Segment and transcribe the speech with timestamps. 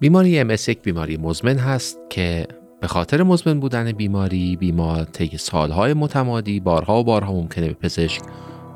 [0.00, 2.46] بیماری MS یک بیماری مزمن هست که
[2.80, 8.22] به خاطر مزمن بودن بیماری بیمار طی سالهای متمادی بارها و بارها ممکنه به پزشک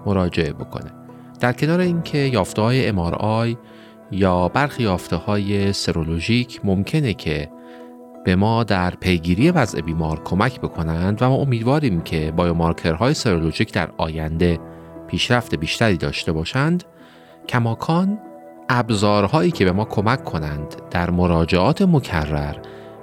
[0.07, 0.91] مراجعه بکنه.
[1.41, 3.57] در کنار اینکه یافته های MRI
[4.11, 7.51] یا برخی یافته های سرولوژیک ممکنه که
[8.25, 13.91] به ما در پیگیری وضع بیمار کمک بکنند و ما امیدواریم که بایومارکرهای سرولوژیک در
[13.97, 14.59] آینده
[15.09, 16.85] پیشرفت بیشتری داشته باشند
[17.49, 18.19] کماکان
[18.73, 22.55] ابزارهایی که به ما کمک کنند در مراجعات مکرر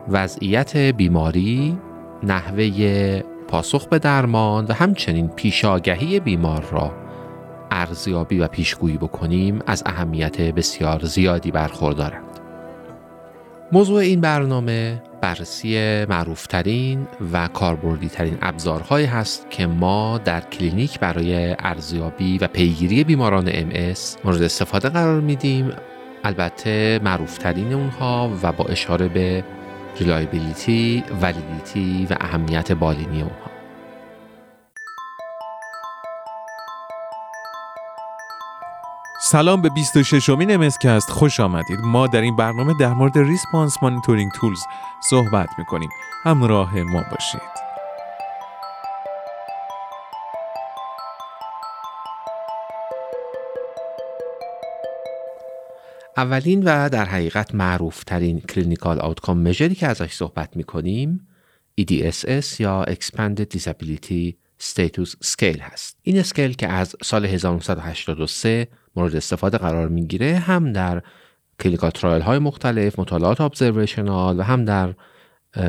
[0.10, 1.78] وضعیت بیماری
[2.24, 6.92] نحوه پاسخ به درمان و همچنین پیشاگهی بیمار را
[7.72, 12.27] ارزیابی و پیشگویی بکنیم از اهمیت بسیار زیادی برخوردارند.
[13.72, 21.56] موضوع این برنامه بررسی معروفترین و کاربردی ترین ابزارهایی هست که ما در کلینیک برای
[21.60, 25.72] ارزیابی و پیگیری بیماران MS مورد استفاده قرار میدیم.
[26.24, 29.44] البته معروفترین اونها و با اشاره به
[30.00, 33.47] reliability، validity و اهمیت بالینی اونها.
[39.32, 41.10] سلام به 26 امین MScast.
[41.10, 41.80] خوش آمدید.
[41.80, 44.60] ما در این برنامه در مورد response monitoring tools
[45.10, 45.90] صحبت می‌کنیم.
[46.24, 47.42] همراه ما باشید.
[56.18, 61.28] اولین و در حقیقت معروف ترین clinical outcome measureی که ازش صحبت می‌کنیم
[61.82, 65.98] EDSS یا Expanded Disability Status Scale هست.
[66.02, 68.68] این scale که از سال 1983
[68.98, 71.02] مورد استفاده قرار می‌گیره هم در
[71.60, 74.94] clinical trial های مختلف مطالعات observational و هم در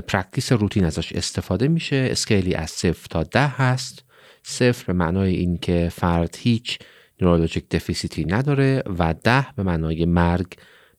[0.09, 2.09] practice routine ازش استفاده میشه.
[2.11, 4.05] scaleی از صفر تا ده هست.
[4.43, 6.79] صفر به معنای اینکه فرد هیچ
[7.21, 10.47] neurologic deficitی نداره و ده به معنای مرگ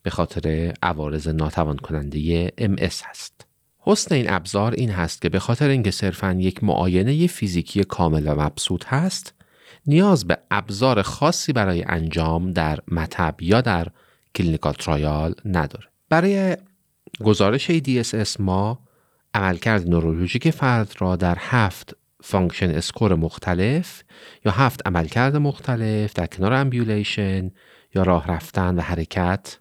[0.03, 3.45] به خاطر عوارض ناتوان کننده MS هست.
[3.79, 8.41] حسن این ابزار این هست که به خاطر اینکه صرفا یک معاینه فیزیکی کامل و
[8.41, 9.33] مبسوط هست
[9.89, 13.87] نیاز به ابزار خاصی برای انجام در مطب یا در
[14.35, 15.85] clinical trial نداره.
[16.09, 16.57] برای
[17.23, 18.79] گزارش EDSS ما
[19.33, 24.03] عملکرد neurologic فرد را در هفت function score مختلف
[24.45, 27.51] یا هفت عملکرد مختلف در کنار ambulation
[27.95, 29.59] یا راه رفتن و حرکت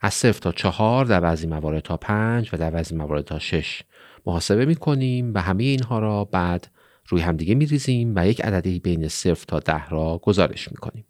[0.00, 3.82] از صفر تا چهار در بعضی موارد تا پنج و در بعضی موارد تا شش
[4.26, 6.68] محاسبه می کنیم و همه اینها را بعد
[7.08, 11.04] روی همدیگه می ریزیم و یک عددی بین صفر تا ده را گزارش می کنیم.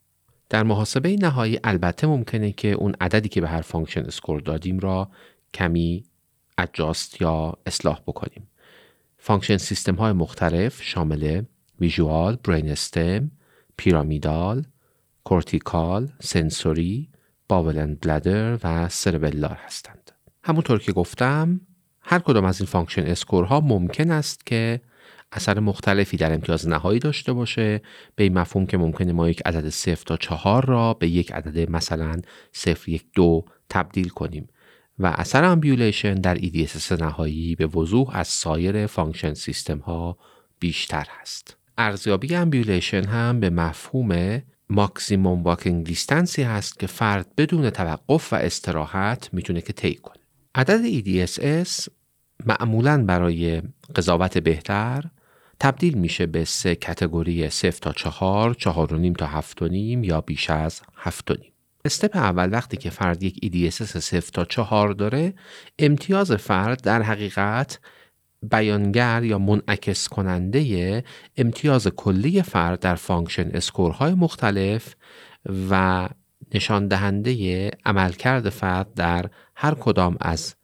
[0.48, 5.10] در محاسبه نهایی البته ممکنه که اون عددی که به هر function score دادیم را
[5.54, 6.04] کمی
[6.58, 8.48] adjust یا اصلاح بکنیم.
[9.18, 11.42] function system های مختلف شامل
[11.80, 13.30] visual، brain stem،
[13.76, 14.64] pyramidal،
[15.24, 17.08] cortical، sensory،
[17.48, 20.12] bowel bladder و cerebellar هستند.
[20.44, 21.60] همونطور که گفتم
[22.00, 24.81] هر کدام از این function scoreها ممکن است که
[25.32, 27.81] اثر مختلفی در امتیاز نهایی داشته باشه
[28.16, 31.70] به این مفهوم که ممکنه ما یک عدد صفر تا چهار را به یک عدد
[31.70, 32.20] مثلا
[32.53, 34.48] صفر یک دو تبدیل کنیم
[34.98, 40.19] و اثر ambulation در EDSS نهایی به وضوح از سایر function system ها
[40.59, 41.56] بیشتر هست.
[41.78, 49.28] ارزیابی ambulation هم به مفهوم maximum walking distanceی هست که فرد بدون توقف و استراحت
[49.32, 50.22] می‌تونه که طی کنه.
[50.54, 51.88] عدد EDSS
[52.47, 53.62] معمولا برای
[53.97, 55.04] قضاوت بهتر
[55.62, 60.04] تبدیل میشه به سه category صفر تا چهار، چهار و نیم تا هفت و نیم
[60.04, 61.52] یا بیش از هفت و نیم.
[61.84, 65.34] step اول وقتی که فرد یک EDSS صفر تا چهار داره
[65.78, 67.80] امتیاز فرد در حقیقت
[68.50, 71.04] بیانگر یا منعکس کننده
[71.36, 74.94] امتیاز کلی فرد در function scoreهای مختلف
[75.70, 76.08] و
[76.54, 80.54] نشان دهنده عملکرد فرد در هر کدام از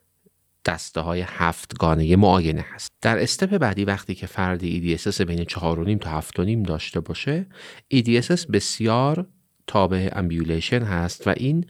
[0.68, 2.92] دسته های هفتگانه معاینه هست.
[3.02, 7.46] در step بعدی وقتی که فردی EDSS بین 4.5 تا 7.5 داشته باشه
[7.94, 9.26] EDSS بسیار
[9.66, 11.66] تابع ambulation هست و این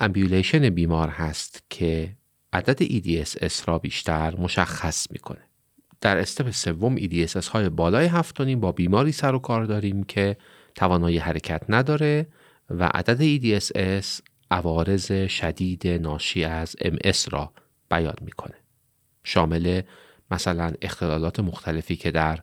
[0.00, 2.16] ambulation بیمار هست که
[2.52, 5.40] عدد EDSS را بیشتر مشخص می‌کنه.
[6.00, 10.36] در step سوم EDSS های بالای 7.5 با بیماری سر و کار داریم که
[10.74, 12.26] توانایی حرکت نداره
[12.70, 14.20] و عدد EDSS
[14.50, 17.52] عوارض شدید ناشی از MS را
[17.92, 18.54] بیان می‌کنه.
[19.24, 19.82] شامل
[20.30, 22.38] مثلا اختلالات مختلفی که در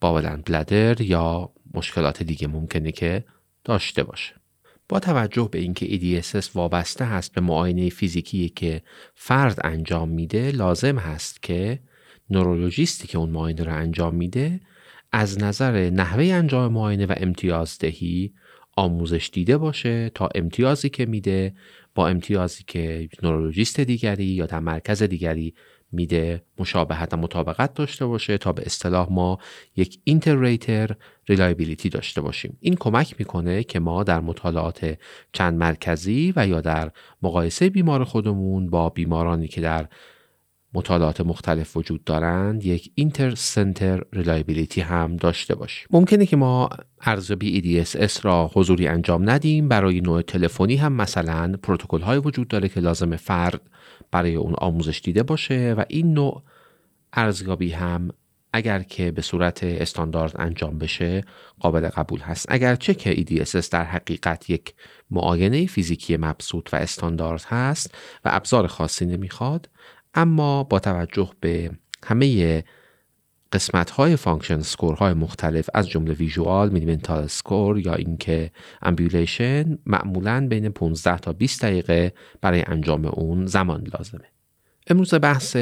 [0.00, 3.24] باولن بلدر یا مشکلات دیگه ممکنه که
[3.64, 4.34] داشته باشه.
[4.88, 8.82] با توجه به اینکه EDSS وابسته هست به معاینه فیزیکی که
[9.14, 11.80] فرد انجام میده لازم هست که
[12.30, 14.60] نورولوژیستی که اون معاینه رو انجام میده
[15.12, 18.32] از نظر نحوه انجام معاینه و امتیازدهی
[18.76, 21.54] آموزش دیده باشه تا امتیازی که میده
[21.98, 25.54] با امتیازی که نورولوژیست دیگری یا در مرکز دیگری
[25.92, 29.38] میده مشابهت و مطابقت داشته باشه تا به اصطلاح ما
[29.76, 30.96] یک inter-rater
[31.28, 32.56] reliability داشته باشیم.
[32.60, 34.98] این کمک می‌کنه که ما در مطالعات
[35.32, 36.90] چند مرکزی و یا در
[37.22, 39.88] مقایسه بیمار خودمون با بیمارانی که در
[40.78, 45.88] مطالعات مختلف وجود دارند یک inter-center reliability هم داشته باشیم.
[45.90, 46.68] ممکنه که ما
[47.00, 52.68] ارزیابی EDSS را حضوری انجام ندیم برای نوع تلفنی هم مثلا protocol های وجود داره
[52.68, 53.60] که لازم فرد
[54.10, 56.42] برای اون آموزش دیده باشه و این نوع
[57.12, 58.10] ارزیابی هم
[58.52, 61.24] اگر که به صورت استاندارد انجام بشه
[61.60, 62.46] قابل قبول هست.
[62.48, 64.74] اگرچه که EDSS در حقیقت یک
[65.10, 67.94] معاینه فیزیکی مبسوط و استاندارد هست
[68.24, 69.68] و ابزار خاصی نمی‌خواد
[70.18, 71.70] اما با توجه به
[72.04, 72.64] همه
[73.52, 78.50] قسمت های function score های مختلف از جمله visual، mini mental score یا اینکه
[78.82, 84.37] ambulation معمولا بین 15 تا 20 دقیقه برای انجام اون زمان لازمه.
[84.90, 85.56] امروز بحث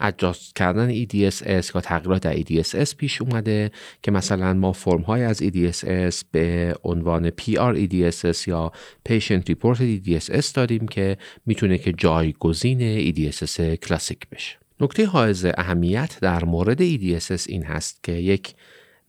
[0.00, 3.70] اجاست کردن EDSS یا تغییرات در EDSS پیش اومده
[4.02, 8.72] که مثلا ما فرم های از EDSS به عنوان PR EDSS یا
[9.08, 11.16] Patient Reported EDSS داریم که
[11.46, 14.56] می‌تونه که جایگزین EDSS کلاسیک بشه.
[14.80, 18.54] نکته حائز اهمیت در مورد EDSS این هست که یک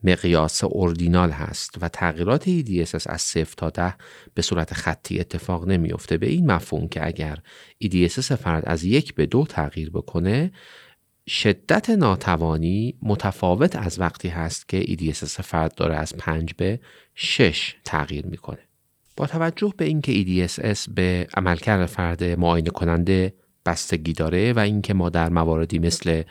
[0.03, 3.93] مقیاس اردینال هست و تغییرات EDSS از 0 تا 10
[4.33, 6.17] به صورت خطی اتفاق نمیافته.
[6.17, 7.37] به این مفهوم که اگر
[7.83, 10.51] EDSS فرد از یک به دو تغییر بکنه
[11.27, 16.79] شدت ناتوانی متفاوت از وقتی هست که EDSS فرد داره از 5 به
[17.15, 18.59] 6 تغییر می‌کنه.
[19.17, 23.33] با توجه به اینکه EDSS به عملکرد فرد معاینه کننده
[23.65, 26.23] بستگی داره و اینکه ما در مواردی مثل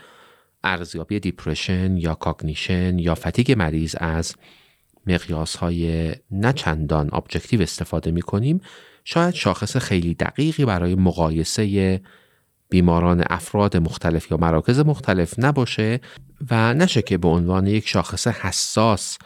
[0.65, 4.35] ارزیابی depression یا cognition یا fatigue مریض از
[5.07, 8.61] مقیاس های نچندان ابجکتیو استفاده می کنیم
[9.05, 12.01] شاید شاخص خیلی دقیقی برای مقایسه
[12.71, 16.01] بیماران افراد مختلف یا مراکز مختلف نباشه
[16.51, 19.19] و نشه که به عنوان یک شاخص حساس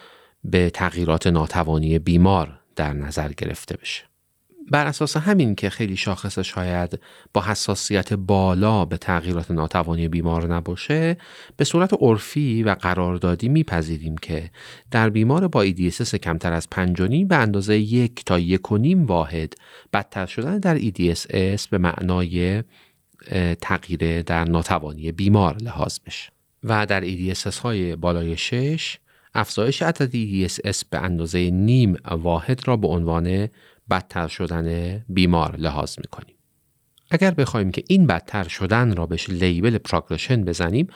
[0.44, 4.04] به تغییرات ناتوانی بیمار در نظر گرفته بشه.
[4.70, 7.00] بر اساس همین که خیلی شاخص شاید
[7.34, 11.16] با حساسیت بالا به تغییرات ناتوانی بیمار نباشه
[11.56, 14.50] به صورت عرفی و قراردادی میپذیریم که
[14.90, 19.54] در بیمار با EDSS کمتر از 5 به اندازه یک تا یک واحد
[19.92, 22.62] بدتر شدن در EDSS به معنای
[23.60, 26.30] تغییر در ناتوانی بیمار لحاظ بشه.
[26.64, 28.98] و در EDSS های بالای 6
[29.34, 33.48] افزایش عدد EDSS به اندازه نیم واحد را به عنوان
[33.90, 36.36] بدتر شدن بیمار لحاظ می‌کنیم.
[37.10, 40.86] اگر بخوایم که این بدتر شدن را بهش لیبل پروگرشن بزنیم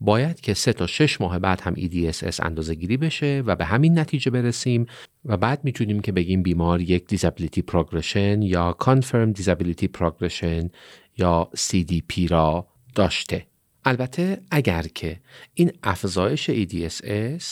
[0.00, 3.98] باید که سه تا شش ماه بعد هم EDSS اندازه گیری بشه و به همین
[3.98, 4.86] نتیجه برسیم
[5.24, 10.70] و بعد می‌تونیم که بگیم بیمار یک Disability Progression یا Confirmed Disability Progression
[11.18, 13.46] یا CDP را داشته.
[13.84, 15.20] البته اگر که
[15.54, 17.44] این افزایش EDSS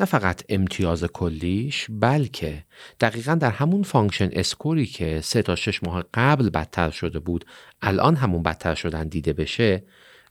[0.00, 2.64] نه فقط امتیاز کلیش بلکه
[3.00, 7.44] دقیقا در همون function score ی که سه تا شش ماه قبل بدتر شده بود
[7.82, 9.84] الان همون بدتر شدن دیده بشه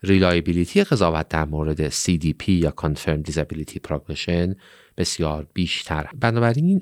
[0.04, 4.56] reliability قضاوت در مورد CDP یا Confirmed Disability Progression
[4.98, 6.08] بسیار بیشتر.
[6.20, 6.80] بنابراین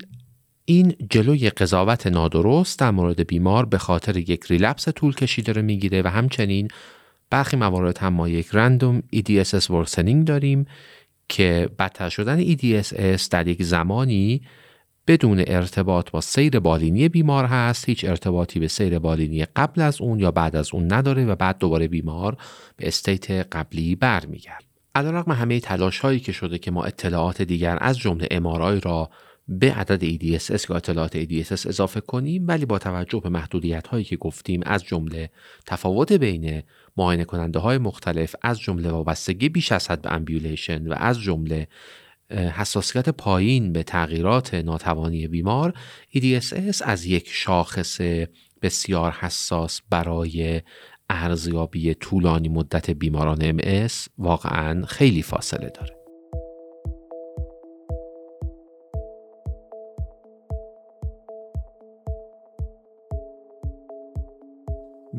[0.64, 6.02] این جلوی قضاوت نادرست در مورد بیمار به خاطر یک relapse طول کشیده رو می‌گیره
[6.02, 6.68] و همچنین
[7.30, 10.66] برخی موارد هم ما یک random EDSS worsening داریم
[11.30, 14.42] که بدتر شدن EDSS در یک زمانی
[15.06, 17.88] بدون ارتباط با سیر بالینی بیمار هست.
[17.88, 21.58] هیچ ارتباطی به سیر بالینی قبل از اون یا بعد از اون نداره و بعد
[21.58, 22.36] دوباره بیمار
[22.76, 24.64] به استیت قبلی برمیگرد.
[24.94, 29.10] علیرغم همه تلاش هایی که شده که ما اطلاعات دیگر از جمله امارای را
[29.48, 34.16] به عدد EDSS یا اطلاعات EDSS اضافه کنیم ولی با توجه به محدودیت هایی که
[34.16, 35.30] گفتیم از جمله
[35.66, 36.62] تفاوت بین
[36.96, 41.68] معاینه کننده های مختلف از جمله وابستگی بیش از حد به امبیولیشن و از جمله
[42.30, 45.74] حساسیت پایین به تغییرات ناتوانی بیمار
[46.16, 48.00] EDSS از یک شاخص
[48.62, 50.62] بسیار حساس برای
[51.10, 55.99] ارزیابی طولانی مدت بیماران MS واقعا خیلی فاصله داره.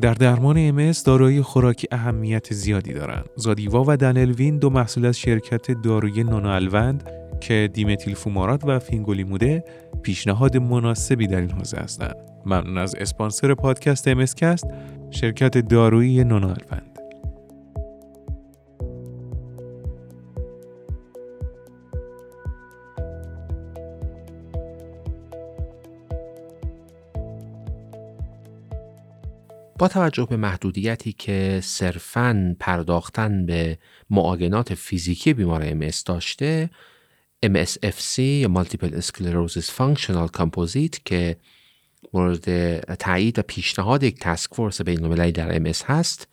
[0.02, 3.24] در درمان MS داروی خوراکی اهمیت زیادی دارند.
[3.36, 9.64] زادیوا و دنلوین دو محصول از شرکت داروی نانوالوند که دیمتیل فومارات و فینگولیموده
[10.02, 12.16] پیشنهاد مناسبی در این حوزه هستند.
[12.46, 14.66] ممنون از اسپانسر پادکست امسکست
[15.10, 16.91] شرکت دارویی نانوالوند.
[29.82, 33.78] با توجه به محدودیتی که صرفاً پرداختن به
[34.10, 36.70] معاینات فیزیکی بیمار MS داشته
[37.46, 41.36] MSFC یا Multiple Sclerosis Functional Composite که
[42.12, 46.28] مورد تایید و پیشنهاد یک تسک فورس بین‌المللی در MS هست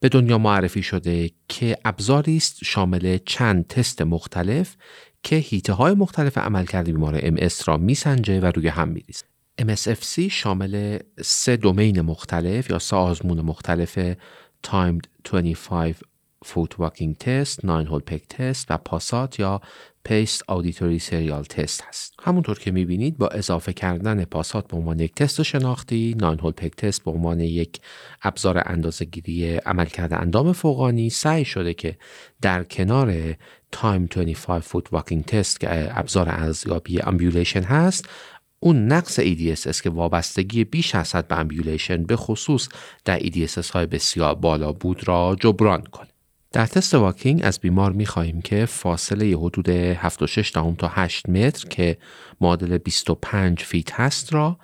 [0.00, 4.76] به دنیا معرفی شده که ابزاری است شامل چند تست مختلف
[5.22, 9.24] که هیته های مختلف عملکرد بیمار MS را میسنجه و روی هم میریزه.
[9.62, 13.98] MSFC شامل سه domain مختلف یا سه آزمون مختلف
[14.66, 15.94] Timed 25
[16.44, 19.60] Foot Walking Test، 9 Hole Peg Test و PASAT یا
[20.04, 22.14] Paced Auditory Serial Test هست.
[22.22, 26.76] همونطور که می‌بینید با اضافه کردن PASAT به عنوان یک تست شناختی Nine Hole Peg
[26.76, 27.80] Test به عنوان یک
[28.22, 31.96] ابزار اندازهگیری عملکرد اندام فوقانی سعی شده که
[32.42, 33.36] در کنار
[33.72, 38.08] Timed 25 Foot Walking Test که ابزار ارزیابی ambulation هست
[38.60, 42.68] اون نقص EDSS که وابستگی بیش از حد به ambulation به خصوص
[43.04, 46.08] در EDSS های بسیار بالا بود را جبران کنه.
[46.52, 51.98] در تست walking از بیمار می خواهیم که فاصله حدود 7.6 تا 8 متر که
[52.40, 54.58] معادل 25 feet هست را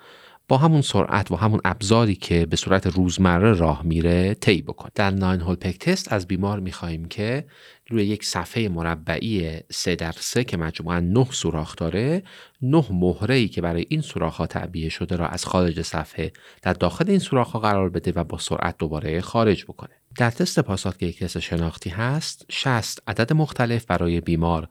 [0.47, 4.89] با همون سرعت و همون ابزاری که به صورت روزمره راه میره طی بکن.
[4.95, 7.45] در Nine Hole Peg Test از بیمار می‌خواهیم که
[7.89, 12.23] روی یک صفحه مربعی 3 در 3 که مجموعا 9 سوراخ داره
[12.61, 16.73] 9 مهره ای که برای این سوراخ ها تعبیه شده را از خارج صفحه در
[16.73, 19.95] داخل این سوراخ ها قرار بده و با سرعت دوباره خارج بکنه.
[20.17, 24.67] در تست پاسات که یک تست شناختی هست 60 عدد مختلف برای بیمار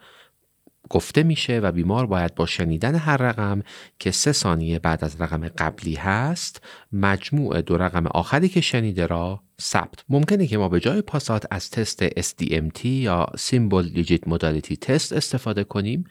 [0.90, 3.62] گفته میشه و بیمار باید با شنیدن هر رقم
[3.98, 6.62] که سه ثانیه بعد از رقم قبلی هست
[6.92, 10.04] مجموع دو رقم آخری که شنیده را ثبت.
[10.08, 15.64] ممکنه که ما به جای پاسات از تست SDMT یا Symbol Digit Modality Test استفاده
[15.64, 16.04] کنیم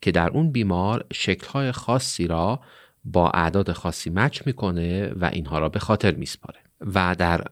[0.00, 2.60] که در اون بیمار شکلهای خاصی را
[3.04, 6.58] با اعداد خاصی مچ می‌کنه و اینها را به خاطر میسپاره.
[6.80, 7.44] و در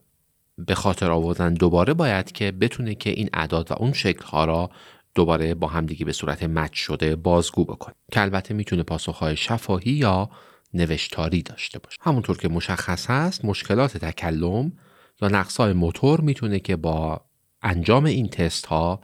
[0.59, 4.71] به خاطر آوردن دوباره باید که بتونه که این اعداد و اون شکلها را
[5.15, 10.31] دوباره با همدیگه به صورت مچ شده بازگو بکنه که البته می‌تونه پاسخهای شفاهی یا
[10.75, 11.99] نوشتاری داشته باشه.
[12.01, 14.73] همونطور که مشخص هست مشکلات تکلم
[15.23, 17.21] یا نقصهای موتور می‌تونه که با
[17.63, 19.01] انجام این تست ها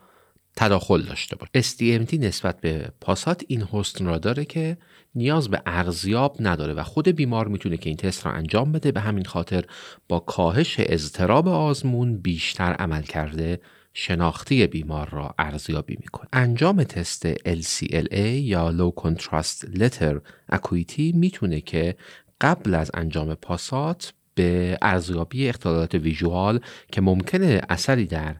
[0.56, 1.62] تداخل داشته باشه.
[1.62, 4.78] SDMT نسبت به پاسات این حسن را داره که
[5.14, 8.92] نیاز به ارزیاب نداره و خود بیمار می‌تونه که این تست را انجام بده.
[8.92, 9.64] به همین خاطر
[10.08, 13.60] با کاهش اضطراب آزمون بیشتر عمل کرده
[13.94, 16.28] شناختی بیمار را ارزیابی می‌کنه.
[16.32, 20.16] انجام تست LCLA یا Low Contrast Letter
[20.52, 21.96] Acuity می‌تونه که
[22.40, 26.60] قبل از انجام پاسات به ارزیابی اختلالات ویژوال
[26.92, 28.36] که ممکنه اثری در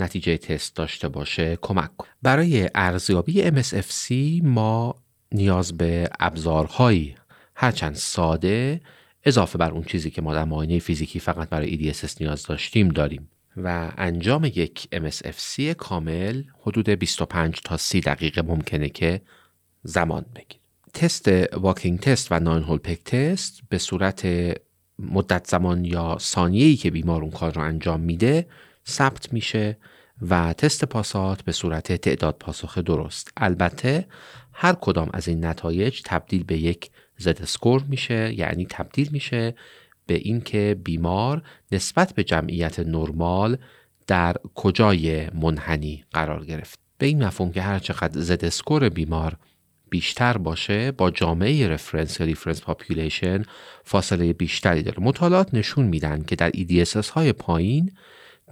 [0.00, 2.10] نتیجه تست داشته باشه کمک کنه.
[2.22, 4.12] برای ارزیابی MSFC
[4.42, 4.94] ما
[5.32, 7.14] نیاز به ابزارهایی
[7.54, 8.80] هرچند ساده
[9.24, 13.28] اضافه بر اون چیزی که ما در معاینه فیزیکی فقط برای EDSS نیاز داشتیم داریم.
[13.56, 19.20] و انجام یک MSFC کامل حدود 25 تا 30 دقیقه ممکنه که
[19.82, 20.60] زمان بگیره.
[20.94, 24.28] تست واکینگ تست و ناین هول پک تست به صورت
[24.98, 28.46] مدت زمان یا ثانیه‌ای که بیمار اون کار رو انجام میده
[28.88, 29.76] ثبت میشه
[30.28, 33.32] و تست PASAT به صورت تعداد پاسخ درست.
[33.36, 34.06] البته
[34.52, 39.54] هر کدام از این نتایج تبدیل به یک Z score میشه یعنی تبدیل میشه
[40.06, 43.56] به اینکه بیمار نسبت به جمعیت نرمال
[44.06, 46.78] در کجای منحنی قرار گرفت.
[46.98, 49.36] به این مفهوم که هر چقدر Z score بیمار
[49.90, 53.42] بیشتر باشه با جامعه reference یا reference population
[53.84, 55.02] فاصله بیشتری داره.
[55.02, 57.92] مطالعات نشون میدن که در EDSS های پایین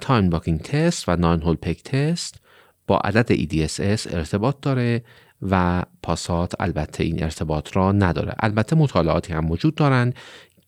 [0.01, 2.41] Timed Walking Test و Nine Hole Peg Test
[2.87, 5.05] با عدد EDSS ارتباط داره
[5.43, 8.35] و PASAT البته این ارتباط را نداره.
[8.39, 10.15] البته مطالعاتی هم وجود دارند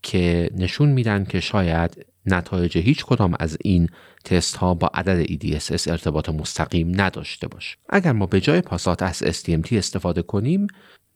[0.03, 3.89] که نشون میدن که شاید نتایج هیچ کدام از این
[4.25, 7.77] تست ها با عدد EDSS ارتباط مستقیم نداشته باشه.
[7.89, 10.67] اگر ما به جای PASAT از SDMT استفاده کنیم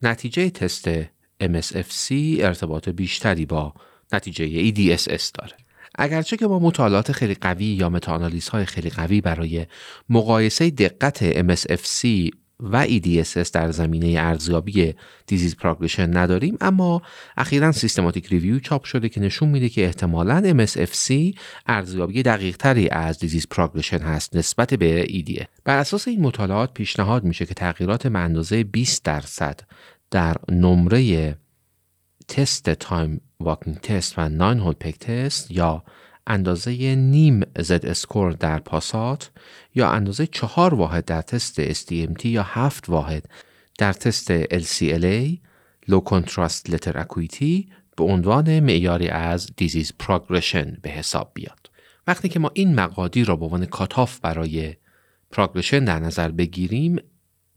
[0.02, 1.02] نتیجه تست
[1.42, 3.74] MSFC ارتباط بیشتری با
[4.12, 5.56] نتیجه EDSS داره.
[5.94, 9.66] اگرچه که ما مطالعات خیلی قوی یا meta-analysis های خیلی قوی برای
[10.08, 12.30] مقایسه دقت MSFC
[12.62, 14.94] و EDSS در زمینه ارزیابی
[15.26, 17.02] disease progression نداریم اما
[17.36, 21.36] اخیرا systematic review چاپ شده که نشون میده که احتمالا MSFC
[21.66, 27.24] ارزیابی دقیق تری از disease progression هست نسبت به EDSS بر اساس این مطالعات پیشنهاد
[27.24, 29.60] میشه که تغییرات به اندازه 20 درصد
[30.10, 31.36] در نمره
[32.28, 35.84] تست Timed Walking Test و Nine Hole Peg Test یا
[36.26, 39.30] اندازه نیم Z score در PASAT
[39.74, 43.28] یا اندازه چهار واحد در تست SDMT یا هفت واحد
[43.78, 45.38] در تست LCLA
[45.90, 47.64] Low Contrast Letter Acuity
[47.96, 51.70] به عنوان معیاری از disease progression به حساب بیاد.
[52.06, 54.74] وقتی که ما این مقادیر را به عنوان cutoff برای
[55.30, 56.96] progression در نظر بگیریم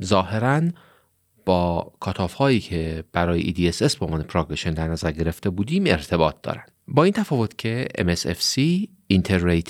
[0.03, 0.61] ظاهرا
[1.45, 6.71] با cutoff هایی که برای EDSS به عنوان progression در نظر گرفته بودیم ارتباط دارند
[6.87, 8.61] با این تفاوت که MSFC
[9.07, 9.61] inter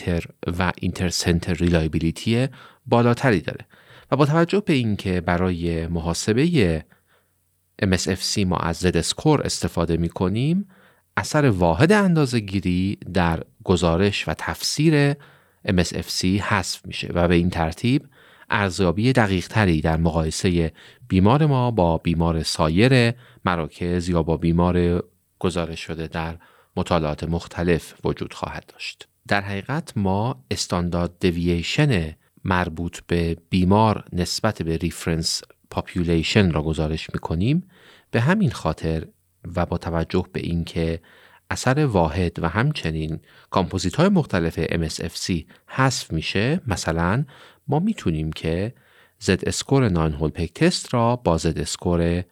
[0.59, 2.47] و inter center reliability
[2.85, 3.65] بالاتری داره
[4.11, 6.83] و با توجه به اینکه برای محاسبه
[7.85, 10.67] MSFC ما از Z score استفاده می کنیم
[11.17, 15.13] اثر واحد اندازه گیری در گزارش و تفسیر
[15.67, 18.05] MSFC حذف میشه و به این ترتیب
[18.49, 20.73] ارزیابی دقیق تری در مقایسه
[21.07, 23.13] بیمار ما با بیمار سایر
[23.45, 25.03] مراکز یا با بیمار
[25.39, 26.37] گزارش شده در
[26.75, 29.07] مطالعات مختلف وجود خواهد داشت.
[29.27, 37.19] در حقیقت ما standard deviation مربوط به بیمار نسبت به reference population را گزارش می
[37.19, 37.67] کنیم
[38.11, 39.07] به همین خاطر
[39.55, 40.99] و با توجه به اینکه
[41.49, 43.19] اثر واحد و همچنین
[43.49, 47.25] کامپوزیت های مختلف MSFC حذف میشه مثلا
[47.67, 48.73] ما می‌تونیم که
[49.19, 52.23] Z score Nine Hole Peg Test را با Z score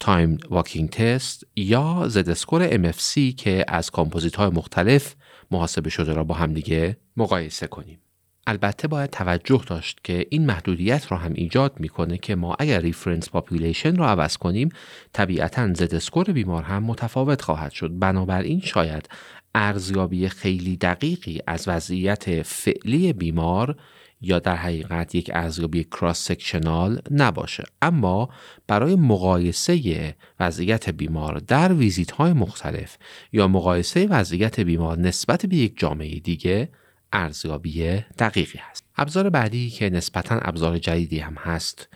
[0.00, 5.14] Timed Walking Test یا Z score MSFC که از کامپوزیت های مختلف
[5.50, 7.98] محاسبه شده را با همدیگه مقایسه کنیم.
[8.46, 13.30] البته باید توجه داشت که این محدودیت را هم ایجاد می‌کنه که ما اگر reference
[13.30, 14.68] population را عوض کنیم
[15.12, 19.08] طبیعتا Z score بیمار هم متفاوت خواهد شد بنابراین شاید
[19.54, 23.76] ارزیابی خیلی دقیقی از وضعیت فعلی بیمار
[24.20, 27.64] یا در حقیقت یک ارزیابی cross-sectional نباشه.
[27.82, 28.28] اما
[28.66, 32.96] برای مقایسه وضعیت بیمار در ویزیت های مختلف
[33.32, 36.68] یا مقایسه وضعیت بیمار نسبت به یک جامعه دیگه
[37.12, 38.84] ارزیابی دقیقی هست.
[38.96, 41.88] ابزار بعدی که نسبتا ابزار جدیدی هم هست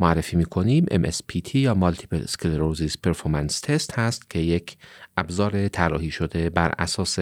[0.00, 4.76] معرفی می‌کنیم MSPT یا Multiple Sclerosis Performance Test هست که یک
[5.16, 7.18] ابزار طراحی شده بر اساس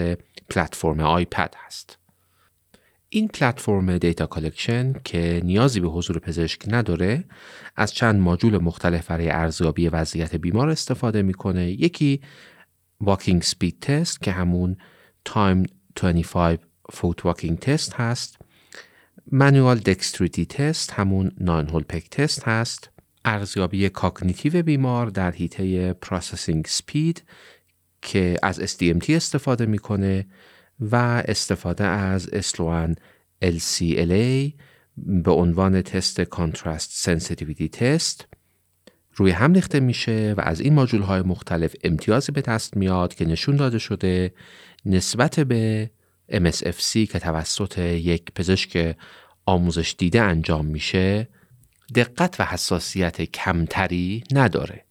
[0.51, 1.99] پلتفرم iPad هست.
[3.09, 7.25] این پلتفرم data collection که نیازی به حضور پزشک نداره
[7.77, 11.71] از چند ماجول مختلف برای ارزیابی وضعیت بیمار استفاده می‌کنه.
[11.71, 12.21] یکی
[13.01, 14.77] walking speed test که همون
[15.25, 15.63] timed
[15.95, 16.59] 25
[16.91, 18.39] foot walking test هست.
[19.33, 22.91] manual dexterity test همون nine hole peg test هست.
[23.25, 27.23] ارزیابی cognitive بیمار در حیطه processing speed
[28.03, 30.27] که از SDMT استفاده می‌کنه.
[30.81, 32.97] و استفاده از Sloan
[33.45, 34.53] LCLA
[34.97, 38.27] به عنوان تست contrast sensitivity test
[39.15, 43.25] روی هم ریخته میشه و از این ماجول های مختلف امتیازی به دست میاد که
[43.25, 44.33] نشون داده شده
[44.87, 45.91] نسبت به
[46.33, 48.97] MSFC که توسط یک پزشک
[49.47, 51.29] آموزش دیده انجام میشه
[51.95, 54.85] دقت و حساسیت کمتری نداره.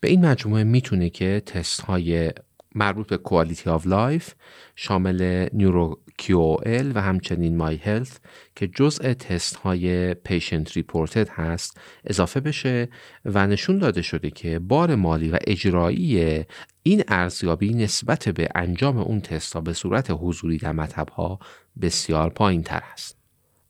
[0.00, 2.32] به این مجموعه می‌تونه که تست های
[2.74, 4.34] مربوط به quality of life
[4.76, 8.20] شامل Neuro QOL و همچنین MyHealth
[8.56, 12.88] که جزء تست های patient reported هست اضافه بشه
[13.24, 16.44] و نشون داده شده که بار مالی و اجرایی
[16.82, 21.38] این ارزیابی نسبت به انجام اون تست ها به صورت حضوری در مطب ها
[21.80, 23.18] بسیار پایین تر است.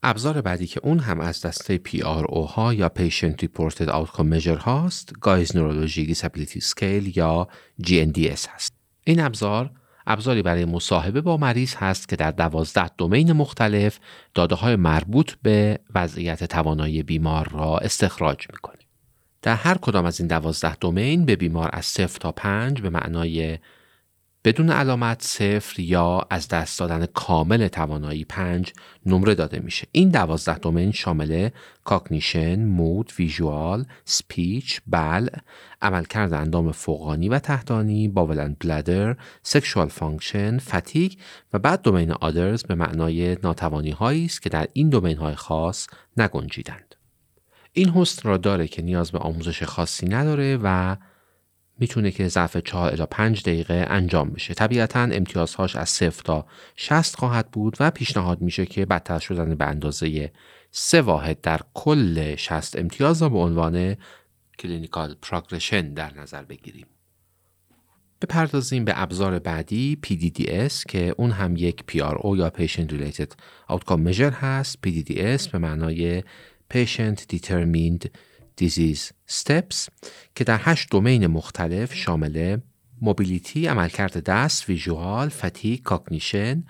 [0.02, 5.12] ابزار بعدی که اون هم از دسته PRO ها یا Patient Reported Outcome Measure هاست
[5.24, 7.48] Guy's Neurology Disability Scale یا
[7.82, 8.77] GNDS هست.
[9.08, 9.70] این ابزار
[10.06, 13.98] ابزاری برای مصاحبه با مریض هست که در دوازده دومین مختلف
[14.34, 18.78] داده های مربوط به وضعیت توانایی بیمار را استخراج می‌کنه.
[19.42, 23.58] در هر کدام از این دوازده domain به بیمار از صفر تا پنج به معنای
[24.44, 28.72] بدون علامت صفر یا از دست دادن کامل توانایی پنج
[29.06, 31.48] نمره داده میشه این دوازده domain شامل
[31.84, 35.28] cognition، mood، visual، speech، بلع،
[35.82, 41.12] عملکرد اندام فوقانی و تحتانی، bowel and bladder، sexual function، fatigue
[41.52, 45.86] و بعد domain others به معنای ناتوانی هایی است که در این domain های خاص
[46.16, 46.94] نگنجیدند.
[47.72, 50.96] این حسن را داره که نیاز به آموزش خاصی نداره و
[51.78, 54.54] می‌تونه که ظرف 4 الی 5 دقیقه انجام بشه.
[54.54, 59.64] طبیعتا امتیازهاش از 0 تا 60 خواهد بود و پیشنهاد میشه که بدتر شدن به
[59.64, 60.32] اندازه
[60.70, 63.96] سه واحد در کل 60 امتیاز را به عنوان
[64.58, 66.86] clinical progression در نظر بگیریم.
[68.22, 73.28] بپردازیم به ابزار بعدی PDDS که اون هم یک PRO یا Patient Related
[73.70, 74.78] Outcome Measure هست.
[74.86, 76.22] PDDS به معنای
[76.74, 78.08] Patient Determined
[78.60, 79.88] Disease Steps
[80.34, 82.58] که در هشت domain مختلف شامل
[83.00, 86.64] mobility، عملکرد دست، visual، fatigue، cognition،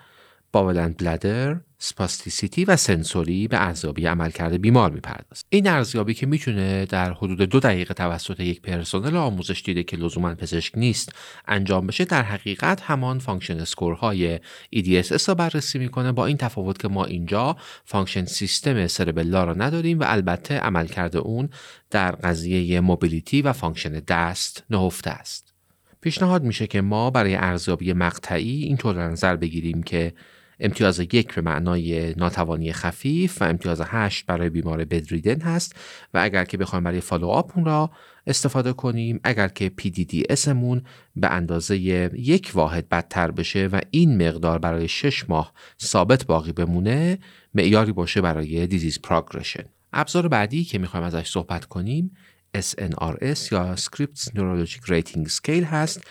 [0.51, 6.85] bowel and bladder، spasticity و sensory به ارزیابی عملکرد بیمار می‌پردازه این ارزیابی که می‌تونه
[6.85, 11.11] در حدود دو دقیقه توسط یک پرسنل آموزش دیده که لزوما پزشک نیست
[11.47, 14.39] انجام بشه در حقیقت همان function score های
[14.75, 19.99] EDSS را بررسی می‌کنه با این تفاوت که ما اینجا function system cerebellar را نداریم
[19.99, 21.49] و البته عملکرد اون
[21.89, 25.53] در قضیه mobility و function دست نهفته است.
[26.01, 30.13] پیشنهاد میشه که ما برای ارزیابی مقطعی اینطور در نظر بگیریم که
[30.59, 35.75] امتیاز یک به معنای ناتوانی خفیف و امتیاز هشت برای بیمار bedridden هست
[36.13, 37.91] و اگر که بخوایم برای follow up اون را
[38.27, 40.81] استفاده کنیم اگر که PDD اسمون
[41.15, 47.17] به اندازه یک واحد بدتر بشه و این مقدار برای شش ماه ثابت باقی بمونه
[47.53, 52.11] معیاری باشه برای disease progression ابزار بعدی که می‌خوایم ازش صحبت کنیم
[52.57, 56.01] SNRS یا Scripps Neurologic Rating Scale هست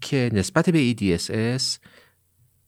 [0.00, 1.78] که نسبت به EDSS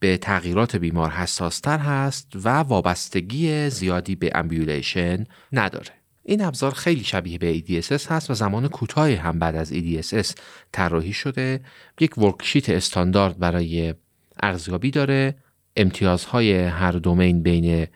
[0.00, 5.90] به تغییرات بیمار حساستر هست و وابستگی زیادی به ambulation نداره.
[6.22, 10.34] این ابزار خیلی شبیه به EDSS هست و زمان کوتاهی هم بعد از EDSS
[10.72, 11.60] طراحی شده.
[12.00, 13.94] یک ورکشیت استاندارد برای
[14.42, 15.34] ارزیابی داره.
[15.76, 17.86] امتیازهای هر دومین بین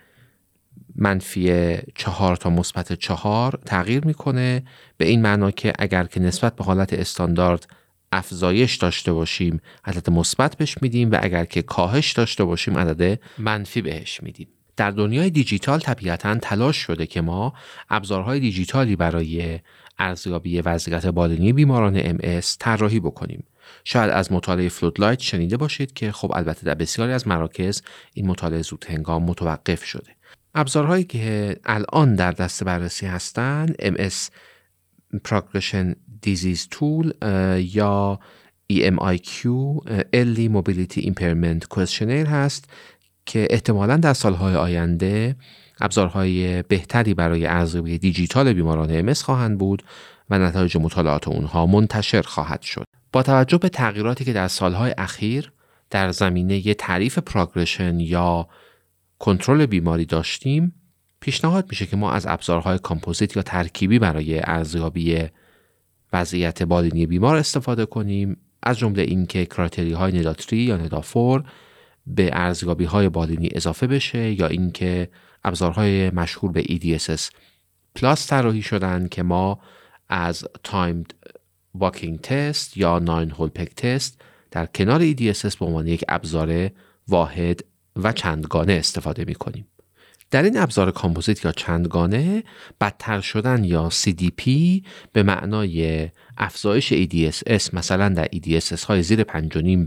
[0.97, 4.63] منفی چهار تا مثبت چهار تغییر می‌کنه
[4.97, 7.67] به این معنا که اگر که نسبت به حالت استاندارد
[8.13, 13.83] افزایش داشته باشیم عدد مثبت بهش میدیم و اگر که کاهش داشته باشیم عدد منفی
[13.83, 14.49] بهش میدیم.
[14.77, 17.53] در دنیای دیجیتال طبیعتا تلاش شده که ما
[17.91, 19.61] ابزارهای دیجیتالی برای
[19.99, 23.45] ارزیابی وضعیت بالینی بیماران MS طراحی بکنیم.
[23.85, 27.83] شاید از مطالعه Floodlight شنیده باشید که خب البته در بسیاری از مراکز
[28.15, 30.17] این مطالعه زود هنگام متوقف شده.
[30.55, 34.31] ابزارهایی که الان در دست بررسی هستند MS
[35.29, 35.95] Progression
[36.27, 37.27] Disease Tool
[37.59, 38.19] یا
[38.73, 39.47] EMIQ
[40.15, 42.65] Early Mobility Impairment Questionnaire هست
[43.27, 45.37] که احتمالا در سالهای آینده
[45.81, 49.83] ابزارهای بهتری برای ارزیابی دیجیتال بیماران MS خواهند بود
[50.31, 52.85] و نتایج مطالعات اونها منتشر خواهد شد.
[53.13, 55.53] با توجه به تغییراتی که در سالهای اخیر
[55.91, 58.49] در زمینه تعریف progression یا
[59.19, 60.75] کنترل بیماری داشتیم
[61.21, 65.29] پیشنهاد میشه که ما از ابزارهای کامپوزیت یا ترکیبی برای ارزیابی
[66.13, 71.45] وضعیت بالینی بیمار استفاده کنیم از جمله اینکه criteria های NEDA three یا NEDA four
[72.07, 75.11] به ارزیابی های بالینی اضافه بشه یا اینکه
[75.45, 77.31] ابزارهای مشهور به EDSS
[77.95, 79.61] plus طراحی شدن که ما
[80.09, 81.15] از timed
[81.75, 84.21] walking test یا nine hole peg test
[84.51, 86.71] در کنار EDSS به عنوان یک ابزار
[87.09, 87.65] واحد
[87.97, 89.67] و چندگانه استفاده می کنیم.
[90.33, 92.45] در این ابزار کامپوزیت یا چندگانه
[92.81, 94.51] بدتر شدن یا CDP
[95.13, 99.29] به معنای افزایش EDSS مثلا در EDSS های زیر 5.5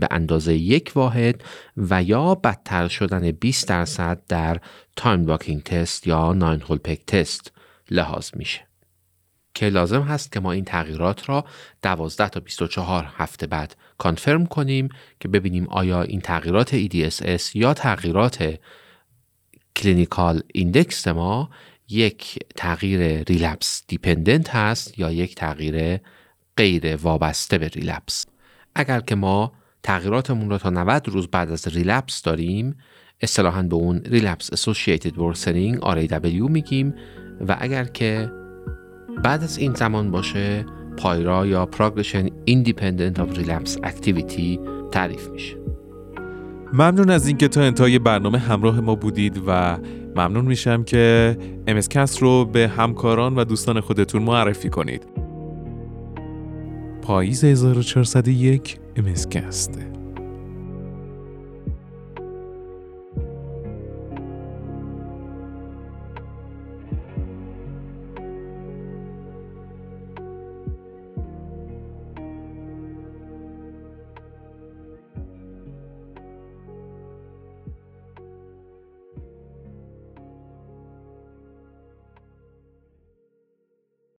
[0.00, 1.44] به اندازه یک واحد
[1.76, 4.60] و یا بدتر شدن 20 درصد در
[4.96, 7.52] timed walking test یا nine hole peg test
[7.90, 8.66] لحاظ میشه.
[9.54, 11.44] که لازم هست که ما این تغییرات را
[11.82, 14.88] 12 تا 24 هفته بعد confirm کنیم
[15.20, 18.58] که ببینیم آیا این تغییرات EDSS یا تغییرات
[19.76, 21.50] clinical index ما
[21.88, 26.00] یک تغییر relapse dependent هست یا یک تغییر
[26.56, 28.26] غیر وابسته به relapse.
[28.74, 32.76] اگر که ما تغییراتمون را تا 90 روز بعد از relapse داریم
[33.20, 36.94] اصطلاحا به اون ریلپس Associated Worsening RAW میگیم
[37.48, 38.32] و اگر که
[39.24, 44.58] بعد از این زمان باشه PIRA یا Progression Independent of Relapse Activity
[44.92, 45.65] تعریف میشه.
[46.78, 49.78] ممنون از اینکه تا انتهای برنامه همراه ما بودید و
[50.16, 51.36] ممنون میشم که
[51.66, 55.02] امسکست رو به همکاران و دوستان خودتون معرفی کنید.
[57.02, 59.95] پاییز 1401 امسکست